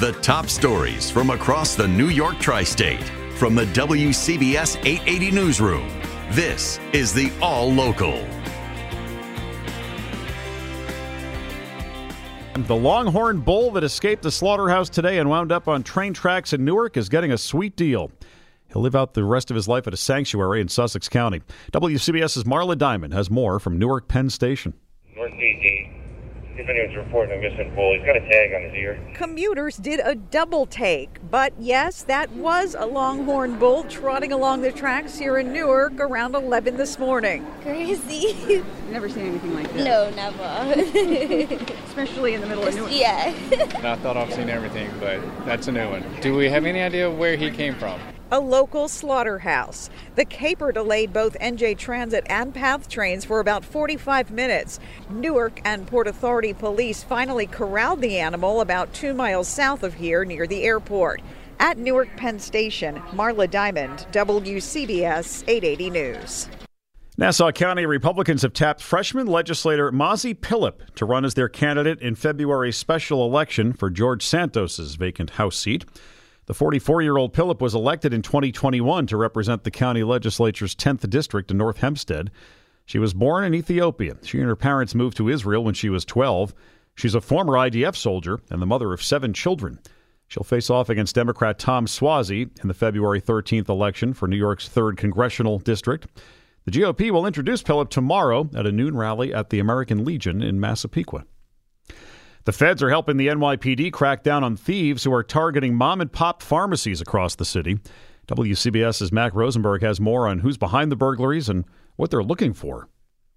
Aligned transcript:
The 0.00 0.12
top 0.22 0.48
stories 0.48 1.10
from 1.10 1.28
across 1.28 1.74
the 1.74 1.86
New 1.86 2.08
York 2.08 2.38
tri 2.38 2.62
state 2.62 3.04
from 3.34 3.54
the 3.54 3.66
WCBS 3.66 4.78
880 4.82 5.30
Newsroom. 5.30 5.86
This 6.30 6.80
is 6.94 7.12
the 7.12 7.30
All 7.42 7.70
Local. 7.70 8.26
The 12.54 12.74
Longhorn 12.74 13.40
bull 13.40 13.72
that 13.72 13.84
escaped 13.84 14.22
the 14.22 14.30
slaughterhouse 14.30 14.88
today 14.88 15.18
and 15.18 15.28
wound 15.28 15.52
up 15.52 15.68
on 15.68 15.82
train 15.82 16.14
tracks 16.14 16.54
in 16.54 16.64
Newark 16.64 16.96
is 16.96 17.10
getting 17.10 17.32
a 17.32 17.36
sweet 17.36 17.76
deal. 17.76 18.10
He'll 18.72 18.80
live 18.80 18.96
out 18.96 19.12
the 19.12 19.24
rest 19.24 19.50
of 19.50 19.54
his 19.54 19.68
life 19.68 19.86
at 19.86 19.92
a 19.92 19.98
sanctuary 19.98 20.62
in 20.62 20.68
Sussex 20.68 21.10
County. 21.10 21.42
WCBS's 21.72 22.44
Marla 22.44 22.78
Diamond 22.78 23.12
has 23.12 23.28
more 23.28 23.60
from 23.60 23.78
Newark 23.78 24.08
Penn 24.08 24.30
Station. 24.30 24.72
North 25.14 25.34
18 25.34 25.89
Continuous 26.60 26.94
reporting 26.94 27.38
a 27.38 27.40
missing 27.40 27.74
bull. 27.74 27.94
He's 27.94 28.04
got 28.04 28.16
a 28.16 28.20
tag 28.20 28.52
on 28.52 28.62
his 28.64 28.74
ear. 28.74 29.00
Commuters 29.14 29.78
did 29.78 29.98
a 30.04 30.14
double 30.14 30.66
take, 30.66 31.08
but 31.30 31.54
yes, 31.58 32.02
that 32.02 32.30
was 32.32 32.76
a 32.78 32.84
longhorn 32.84 33.58
bull 33.58 33.84
trotting 33.84 34.30
along 34.30 34.60
the 34.60 34.70
tracks 34.70 35.16
here 35.16 35.38
in 35.38 35.54
Newark 35.54 35.98
around 35.98 36.34
11 36.34 36.76
this 36.76 36.98
morning. 36.98 37.46
Crazy. 37.62 38.62
Never 38.90 39.08
seen 39.08 39.28
anything 39.28 39.54
like 39.54 39.72
this. 39.72 39.86
No, 39.86 40.10
never. 40.10 41.64
Especially 41.86 42.34
in 42.34 42.42
the 42.42 42.46
middle 42.46 42.66
of 42.66 42.74
Newark. 42.74 42.92
Yeah. 42.92 43.32
I 43.82 43.96
thought 43.96 44.18
I've 44.18 44.34
seen 44.34 44.50
everything, 44.50 44.90
but 45.00 45.18
that's 45.46 45.66
a 45.68 45.72
new 45.72 45.88
one. 45.88 46.04
Do 46.20 46.36
we 46.36 46.50
have 46.50 46.66
any 46.66 46.82
idea 46.82 47.10
where 47.10 47.36
he 47.36 47.50
came 47.50 47.74
from? 47.74 47.98
A 48.32 48.38
local 48.38 48.86
slaughterhouse. 48.86 49.90
The 50.14 50.24
caper 50.24 50.70
delayed 50.70 51.12
both 51.12 51.36
NJ 51.40 51.76
Transit 51.76 52.24
and 52.30 52.54
PATH 52.54 52.88
trains 52.88 53.24
for 53.24 53.40
about 53.40 53.64
45 53.64 54.30
minutes. 54.30 54.78
Newark 55.10 55.60
and 55.64 55.84
Port 55.84 56.06
Authority 56.06 56.52
police 56.52 57.02
finally 57.02 57.48
corralled 57.48 58.00
the 58.00 58.18
animal 58.18 58.60
about 58.60 58.94
two 58.94 59.14
miles 59.14 59.48
south 59.48 59.82
of 59.82 59.94
here 59.94 60.24
near 60.24 60.46
the 60.46 60.62
airport. 60.62 61.20
At 61.58 61.76
Newark 61.76 62.16
Penn 62.16 62.38
Station, 62.38 63.00
Marla 63.10 63.50
Diamond, 63.50 64.06
WCBS 64.12 65.42
880 65.48 65.90
News. 65.90 66.48
Nassau 67.18 67.50
County 67.50 67.84
Republicans 67.84 68.42
have 68.42 68.52
tapped 68.52 68.80
freshman 68.80 69.26
legislator 69.26 69.90
Mazi 69.90 70.34
Pilip 70.34 70.94
to 70.94 71.04
run 71.04 71.24
as 71.24 71.34
their 71.34 71.48
candidate 71.48 72.00
in 72.00 72.14
February's 72.14 72.76
special 72.76 73.26
election 73.26 73.72
for 73.72 73.90
George 73.90 74.24
Santos's 74.24 74.94
vacant 74.94 75.30
House 75.30 75.56
seat. 75.56 75.84
The 76.50 76.54
44 76.54 77.02
year 77.02 77.16
old 77.16 77.32
Pilip 77.32 77.60
was 77.60 77.76
elected 77.76 78.12
in 78.12 78.22
2021 78.22 79.06
to 79.06 79.16
represent 79.16 79.62
the 79.62 79.70
county 79.70 80.02
legislature's 80.02 80.74
10th 80.74 81.08
district 81.08 81.52
in 81.52 81.58
North 81.58 81.76
Hempstead. 81.76 82.32
She 82.86 82.98
was 82.98 83.14
born 83.14 83.44
in 83.44 83.54
Ethiopia. 83.54 84.16
She 84.24 84.38
and 84.38 84.48
her 84.48 84.56
parents 84.56 84.92
moved 84.92 85.16
to 85.18 85.28
Israel 85.28 85.62
when 85.62 85.74
she 85.74 85.88
was 85.88 86.04
12. 86.04 86.52
She's 86.96 87.14
a 87.14 87.20
former 87.20 87.52
IDF 87.52 87.94
soldier 87.94 88.40
and 88.50 88.60
the 88.60 88.66
mother 88.66 88.92
of 88.92 89.00
seven 89.00 89.32
children. 89.32 89.78
She'll 90.26 90.42
face 90.42 90.70
off 90.70 90.88
against 90.88 91.14
Democrat 91.14 91.60
Tom 91.60 91.86
Suozzi 91.86 92.50
in 92.60 92.66
the 92.66 92.74
February 92.74 93.20
13th 93.20 93.68
election 93.68 94.12
for 94.12 94.26
New 94.26 94.36
York's 94.36 94.68
3rd 94.68 94.96
congressional 94.96 95.60
district. 95.60 96.08
The 96.64 96.72
GOP 96.72 97.12
will 97.12 97.26
introduce 97.26 97.62
Pilip 97.62 97.90
tomorrow 97.90 98.50
at 98.56 98.66
a 98.66 98.72
noon 98.72 98.96
rally 98.96 99.32
at 99.32 99.50
the 99.50 99.60
American 99.60 100.04
Legion 100.04 100.42
in 100.42 100.58
Massapequa. 100.58 101.26
The 102.44 102.52
feds 102.52 102.82
are 102.82 102.88
helping 102.88 103.18
the 103.18 103.28
NYPD 103.28 103.92
crack 103.92 104.22
down 104.22 104.42
on 104.42 104.56
thieves 104.56 105.04
who 105.04 105.12
are 105.12 105.22
targeting 105.22 105.74
mom 105.74 106.00
and 106.00 106.10
pop 106.10 106.42
pharmacies 106.42 107.00
across 107.00 107.34
the 107.34 107.44
city. 107.44 107.78
WCBS's 108.28 109.12
Mac 109.12 109.34
Rosenberg 109.34 109.82
has 109.82 110.00
more 110.00 110.26
on 110.26 110.38
who's 110.38 110.56
behind 110.56 110.90
the 110.90 110.96
burglaries 110.96 111.48
and 111.48 111.64
what 111.96 112.10
they're 112.10 112.22
looking 112.22 112.54
for. 112.54 112.88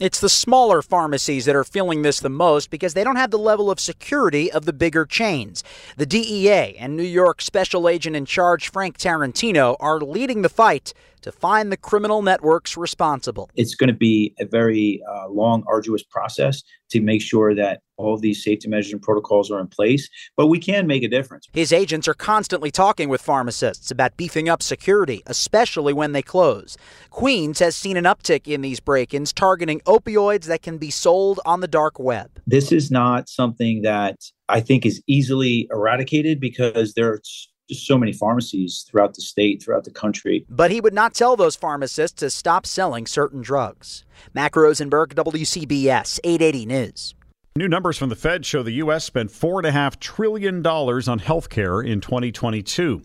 It's 0.00 0.20
the 0.20 0.28
smaller 0.28 0.80
pharmacies 0.80 1.44
that 1.46 1.56
are 1.56 1.64
feeling 1.64 2.02
this 2.02 2.20
the 2.20 2.28
most 2.28 2.70
because 2.70 2.94
they 2.94 3.02
don't 3.02 3.16
have 3.16 3.32
the 3.32 3.38
level 3.38 3.68
of 3.68 3.80
security 3.80 4.50
of 4.50 4.64
the 4.64 4.72
bigger 4.72 5.04
chains. 5.04 5.64
The 5.96 6.06
DEA 6.06 6.76
and 6.78 6.96
New 6.96 7.02
York 7.02 7.42
Special 7.42 7.88
Agent 7.88 8.14
in 8.14 8.24
Charge 8.24 8.70
Frank 8.70 8.96
Tarentino 8.96 9.76
are 9.80 10.00
leading 10.00 10.42
the 10.42 10.48
fight 10.48 10.92
to 11.20 11.32
find 11.32 11.70
the 11.72 11.76
criminal 11.76 12.22
networks 12.22 12.76
responsible. 12.76 13.50
It's 13.54 13.74
going 13.74 13.88
to 13.88 13.96
be 13.96 14.34
a 14.40 14.44
very 14.44 15.02
uh, 15.10 15.28
long, 15.28 15.64
arduous 15.66 16.02
process 16.02 16.62
to 16.90 17.00
make 17.00 17.20
sure 17.20 17.54
that 17.54 17.80
all 17.96 18.14
of 18.14 18.20
these 18.20 18.42
safety 18.42 18.68
measures 18.68 18.92
and 18.92 19.02
protocols 19.02 19.50
are 19.50 19.60
in 19.60 19.66
place, 19.66 20.08
but 20.36 20.46
we 20.46 20.58
can 20.58 20.86
make 20.86 21.02
a 21.02 21.08
difference. 21.08 21.46
His 21.52 21.72
agents 21.72 22.08
are 22.08 22.14
constantly 22.14 22.70
talking 22.70 23.08
with 23.08 23.20
pharmacists 23.20 23.90
about 23.90 24.16
beefing 24.16 24.48
up 24.48 24.62
security, 24.62 25.22
especially 25.26 25.92
when 25.92 26.12
they 26.12 26.22
close. 26.22 26.76
Queens 27.10 27.58
has 27.58 27.76
seen 27.76 27.96
an 27.96 28.04
uptick 28.04 28.46
in 28.46 28.62
these 28.62 28.80
break 28.80 29.12
ins 29.12 29.32
targeting 29.32 29.80
opioids 29.80 30.44
that 30.44 30.62
can 30.62 30.78
be 30.78 30.90
sold 30.90 31.40
on 31.44 31.60
the 31.60 31.68
dark 31.68 31.98
web. 31.98 32.30
This 32.46 32.72
is 32.72 32.90
not 32.90 33.28
something 33.28 33.82
that 33.82 34.16
I 34.48 34.60
think 34.60 34.86
is 34.86 35.02
easily 35.06 35.68
eradicated 35.70 36.40
because 36.40 36.94
there's 36.94 37.50
just 37.68 37.86
so 37.86 37.98
many 37.98 38.12
pharmacies 38.12 38.84
throughout 38.88 39.14
the 39.14 39.22
state, 39.22 39.62
throughout 39.62 39.84
the 39.84 39.90
country. 39.90 40.44
But 40.48 40.70
he 40.70 40.80
would 40.80 40.94
not 40.94 41.14
tell 41.14 41.36
those 41.36 41.56
pharmacists 41.56 42.18
to 42.20 42.30
stop 42.30 42.66
selling 42.66 43.06
certain 43.06 43.42
drugs. 43.42 44.04
Mac 44.34 44.56
Rosenberg, 44.56 45.14
WCBS 45.14 46.20
880 46.24 46.66
News. 46.66 47.14
New 47.56 47.68
numbers 47.68 47.98
from 47.98 48.08
the 48.08 48.16
Fed 48.16 48.46
show 48.46 48.62
the 48.62 48.70
U.S. 48.72 49.04
spent 49.04 49.30
$4.5 49.30 49.98
trillion 49.98 50.64
on 50.64 51.18
health 51.18 51.48
care 51.48 51.80
in 51.80 52.00
2022. 52.00 53.02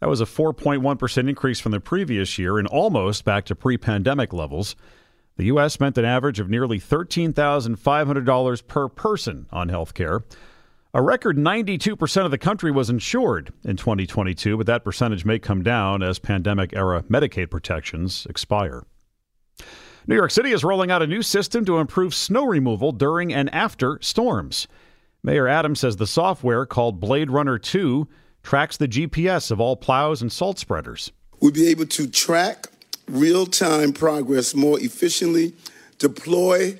That 0.00 0.08
was 0.08 0.20
a 0.20 0.26
4.1% 0.26 1.28
increase 1.28 1.60
from 1.60 1.70
the 1.70 1.78
previous 1.78 2.36
year 2.36 2.58
and 2.58 2.66
almost 2.66 3.24
back 3.24 3.44
to 3.44 3.54
pre 3.54 3.78
pandemic 3.78 4.32
levels. 4.32 4.74
The 5.36 5.44
U.S. 5.44 5.72
spent 5.72 5.96
an 5.96 6.04
average 6.04 6.40
of 6.40 6.50
nearly 6.50 6.80
$13,500 6.80 8.66
per 8.66 8.88
person 8.88 9.46
on 9.52 9.68
health 9.68 9.94
care. 9.94 10.24
A 10.94 11.00
record 11.00 11.38
92% 11.38 12.24
of 12.26 12.30
the 12.30 12.36
country 12.36 12.70
was 12.70 12.90
insured 12.90 13.50
in 13.64 13.78
2022, 13.78 14.58
but 14.58 14.66
that 14.66 14.84
percentage 14.84 15.24
may 15.24 15.38
come 15.38 15.62
down 15.62 16.02
as 16.02 16.18
pandemic 16.18 16.74
era 16.76 17.02
Medicaid 17.04 17.50
protections 17.50 18.26
expire. 18.28 18.84
New 20.06 20.14
York 20.14 20.30
City 20.30 20.52
is 20.52 20.62
rolling 20.62 20.90
out 20.90 21.00
a 21.00 21.06
new 21.06 21.22
system 21.22 21.64
to 21.64 21.78
improve 21.78 22.14
snow 22.14 22.44
removal 22.44 22.92
during 22.92 23.32
and 23.32 23.48
after 23.54 23.98
storms. 24.02 24.68
Mayor 25.22 25.48
Adams 25.48 25.80
says 25.80 25.96
the 25.96 26.06
software 26.06 26.66
called 26.66 27.00
Blade 27.00 27.30
Runner 27.30 27.56
2 27.56 28.06
tracks 28.42 28.76
the 28.76 28.88
GPS 28.88 29.50
of 29.50 29.62
all 29.62 29.76
plows 29.76 30.20
and 30.20 30.30
salt 30.30 30.58
spreaders. 30.58 31.10
We'll 31.40 31.52
be 31.52 31.68
able 31.68 31.86
to 31.86 32.06
track 32.06 32.66
real 33.08 33.46
time 33.46 33.94
progress 33.94 34.54
more 34.54 34.78
efficiently, 34.78 35.54
deploy 35.98 36.78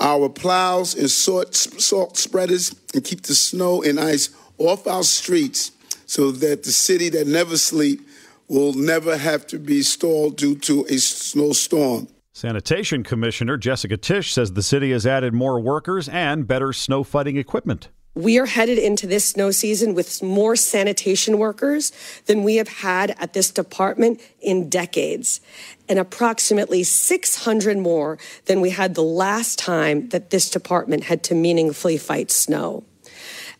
our 0.00 0.28
plows 0.28 0.94
and 0.94 1.10
salt, 1.10 1.54
salt 1.54 2.16
spreaders 2.16 2.74
and 2.94 3.04
keep 3.04 3.22
the 3.22 3.34
snow 3.34 3.82
and 3.82 4.00
ice 4.00 4.30
off 4.58 4.86
our 4.86 5.02
streets 5.02 5.72
so 6.06 6.30
that 6.30 6.62
the 6.62 6.72
city 6.72 7.08
that 7.10 7.26
never 7.26 7.56
sleep 7.56 8.06
will 8.48 8.72
never 8.74 9.16
have 9.16 9.46
to 9.46 9.58
be 9.58 9.82
stalled 9.82 10.36
due 10.36 10.54
to 10.54 10.84
a 10.86 10.98
snowstorm. 10.98 12.08
Sanitation 12.34 13.02
Commissioner 13.02 13.56
Jessica 13.56 13.96
Tisch 13.96 14.32
says 14.32 14.52
the 14.52 14.62
city 14.62 14.90
has 14.92 15.06
added 15.06 15.34
more 15.34 15.60
workers 15.60 16.08
and 16.08 16.46
better 16.46 16.72
snow 16.72 17.04
fighting 17.04 17.36
equipment. 17.36 17.88
We 18.14 18.38
are 18.38 18.46
headed 18.46 18.76
into 18.76 19.06
this 19.06 19.24
snow 19.24 19.50
season 19.52 19.94
with 19.94 20.22
more 20.22 20.54
sanitation 20.54 21.38
workers 21.38 21.92
than 22.26 22.42
we 22.42 22.56
have 22.56 22.68
had 22.68 23.16
at 23.18 23.32
this 23.32 23.50
department 23.50 24.20
in 24.42 24.68
decades, 24.68 25.40
and 25.88 25.98
approximately 25.98 26.82
600 26.82 27.78
more 27.78 28.18
than 28.44 28.60
we 28.60 28.68
had 28.68 28.94
the 28.94 29.02
last 29.02 29.58
time 29.58 30.10
that 30.10 30.28
this 30.28 30.50
department 30.50 31.04
had 31.04 31.22
to 31.24 31.34
meaningfully 31.34 31.96
fight 31.96 32.30
snow. 32.30 32.84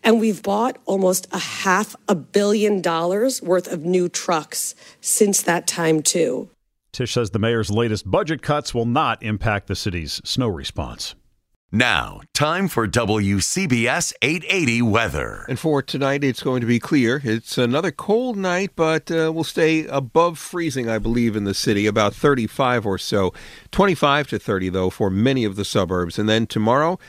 And 0.03 0.19
we've 0.19 0.43
bought 0.43 0.77
almost 0.85 1.27
a 1.31 1.39
half 1.39 1.95
a 2.07 2.13
billion 2.13 2.79
dollars 2.79 3.41
worth 3.41 3.71
of 3.71 3.83
new 3.83 4.07
trucks 4.07 4.75
since 5.01 5.41
that 5.41 5.65
time, 5.65 6.03
too. 6.03 6.49
Tisch 6.91 7.13
says 7.13 7.31
the 7.31 7.39
mayor's 7.39 7.71
latest 7.71 8.09
budget 8.09 8.43
cuts 8.43 8.71
will 8.71 8.85
not 8.85 9.23
impact 9.23 9.65
the 9.65 9.75
city's 9.75 10.21
snow 10.23 10.47
response. 10.47 11.15
Now, 11.75 12.21
time 12.35 12.67
for 12.67 12.87
WCBS 12.87 14.13
880 14.21 14.83
weather. 14.83 15.43
And 15.49 15.57
for 15.57 15.81
tonight, 15.81 16.23
it's 16.23 16.43
going 16.43 16.61
to 16.61 16.67
be 16.67 16.77
clear. 16.79 17.19
It's 17.23 17.57
another 17.57 17.89
cold 17.89 18.37
night, 18.37 18.73
but 18.75 19.09
uh, 19.09 19.31
we'll 19.33 19.43
stay 19.43 19.87
above 19.87 20.37
freezing, 20.37 20.87
I 20.87 20.99
believe, 20.99 21.35
in 21.35 21.45
the 21.45 21.55
city, 21.55 21.87
about 21.87 22.13
35 22.13 22.85
or 22.85 22.99
so. 22.99 23.33
25 23.71 24.27
to 24.27 24.37
30, 24.37 24.69
though, 24.69 24.91
for 24.91 25.09
many 25.09 25.45
of 25.45 25.55
the 25.55 25.65
suburbs. 25.65 26.19
And 26.19 26.29
then 26.29 26.45
tomorrow 26.45 26.99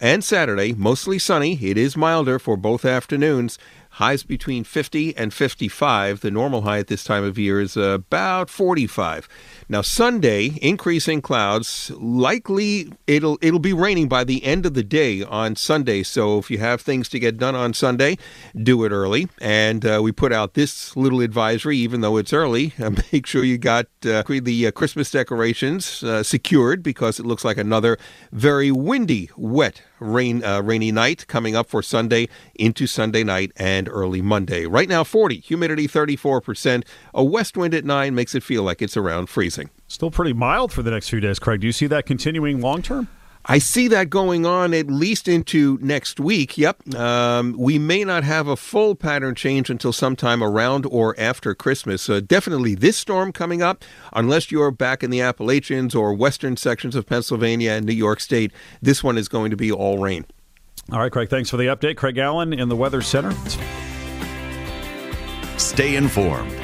and 0.00 0.22
Saturday, 0.22 0.72
mostly 0.74 1.18
sunny. 1.18 1.58
It 1.60 1.76
is 1.76 1.96
milder 1.96 2.38
for 2.38 2.56
both 2.56 2.84
afternoons. 2.84 3.58
Highs 3.90 4.22
between 4.22 4.62
50 4.62 5.16
and 5.16 5.34
55. 5.34 6.20
The 6.20 6.30
normal 6.30 6.62
high 6.62 6.78
at 6.78 6.86
this 6.86 7.02
time 7.02 7.24
of 7.24 7.36
year 7.36 7.60
is 7.60 7.76
about 7.76 8.48
45. 8.48 9.28
Now 9.68 9.80
Sunday, 9.80 10.58
increasing 10.60 11.22
clouds. 11.22 11.90
Likely 11.96 12.92
it'll 13.06 13.38
it'll 13.40 13.58
be 13.58 13.72
raining 13.72 14.08
by 14.08 14.24
the 14.24 14.44
end 14.44 14.66
of 14.66 14.74
the 14.74 14.82
day 14.82 15.22
on 15.22 15.56
Sunday. 15.56 16.02
So 16.02 16.38
if 16.38 16.50
you 16.50 16.58
have 16.58 16.82
things 16.82 17.08
to 17.10 17.18
get 17.18 17.38
done 17.38 17.54
on 17.54 17.72
Sunday, 17.72 18.18
do 18.54 18.84
it 18.84 18.92
early. 18.92 19.28
And 19.40 19.86
uh, 19.86 20.00
we 20.02 20.12
put 20.12 20.32
out 20.32 20.54
this 20.54 20.96
little 20.96 21.20
advisory, 21.20 21.78
even 21.78 22.00
though 22.00 22.16
it's 22.16 22.32
early. 22.32 22.72
Uh, 22.84 22.90
make 23.12 23.24
sure 23.24 23.42
you 23.42 23.56
got 23.56 23.86
uh, 24.04 24.22
the 24.28 24.66
uh, 24.66 24.70
Christmas 24.70 25.10
decorations 25.10 26.02
uh, 26.02 26.22
secured 26.22 26.82
because 26.82 27.18
it 27.18 27.24
looks 27.24 27.42
like 27.42 27.56
another 27.56 27.96
very 28.30 28.70
windy, 28.70 29.30
wet 29.38 29.80
rain, 30.04 30.44
uh, 30.44 30.62
rainy 30.62 30.92
night 30.92 31.26
coming 31.26 31.56
up 31.56 31.68
for 31.68 31.82
Sunday 31.82 32.28
into 32.54 32.86
Sunday 32.86 33.24
night 33.24 33.52
and 33.56 33.88
early 33.88 34.22
Monday. 34.22 34.66
Right 34.66 34.88
now, 34.88 35.04
40, 35.04 35.40
humidity 35.40 35.88
34%. 35.88 36.84
A 37.14 37.24
west 37.24 37.56
wind 37.56 37.74
at 37.74 37.84
9 37.84 38.14
makes 38.14 38.34
it 38.34 38.42
feel 38.42 38.62
like 38.62 38.82
it's 38.82 38.96
around 38.96 39.28
freezing. 39.28 39.70
Still 39.88 40.10
pretty 40.10 40.32
mild 40.32 40.72
for 40.72 40.82
the 40.82 40.90
next 40.90 41.08
few 41.08 41.20
days, 41.20 41.38
Craig. 41.38 41.60
Do 41.60 41.66
you 41.66 41.72
see 41.72 41.86
that 41.86 42.06
continuing 42.06 42.60
long 42.60 42.82
term? 42.82 43.08
I 43.46 43.58
see 43.58 43.88
that 43.88 44.08
going 44.08 44.46
on 44.46 44.72
at 44.72 44.86
least 44.86 45.28
into 45.28 45.78
next 45.82 46.18
week. 46.18 46.56
Yep. 46.56 46.94
Um, 46.94 47.54
we 47.58 47.78
may 47.78 48.02
not 48.02 48.24
have 48.24 48.48
a 48.48 48.56
full 48.56 48.94
pattern 48.94 49.34
change 49.34 49.68
until 49.68 49.92
sometime 49.92 50.42
around 50.42 50.86
or 50.86 51.14
after 51.18 51.54
Christmas. 51.54 52.08
Uh, 52.08 52.20
definitely 52.20 52.74
this 52.74 52.96
storm 52.96 53.32
coming 53.32 53.60
up, 53.60 53.84
unless 54.14 54.50
you're 54.50 54.70
back 54.70 55.02
in 55.02 55.10
the 55.10 55.20
Appalachians 55.20 55.94
or 55.94 56.14
western 56.14 56.56
sections 56.56 56.96
of 56.96 57.06
Pennsylvania 57.06 57.72
and 57.72 57.84
New 57.84 57.92
York 57.92 58.20
State, 58.20 58.50
this 58.80 59.04
one 59.04 59.18
is 59.18 59.28
going 59.28 59.50
to 59.50 59.56
be 59.56 59.70
all 59.70 59.98
rain. 59.98 60.24
All 60.90 61.00
right, 61.00 61.12
Craig, 61.12 61.28
thanks 61.28 61.50
for 61.50 61.56
the 61.56 61.66
update. 61.66 61.96
Craig 61.96 62.18
Allen 62.18 62.52
in 62.52 62.68
the 62.68 62.76
Weather 62.76 63.02
Center. 63.02 63.32
Stay 65.58 65.96
informed. 65.96 66.63